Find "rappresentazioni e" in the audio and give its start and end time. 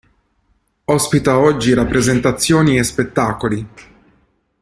1.75-2.83